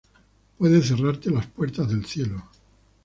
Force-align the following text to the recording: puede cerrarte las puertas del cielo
puede 0.57 0.81
cerrarte 0.81 1.29
las 1.29 1.45
puertas 1.45 1.87
del 1.87 2.03
cielo 2.07 2.41